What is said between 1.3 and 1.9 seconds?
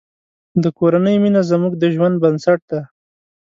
زموږ د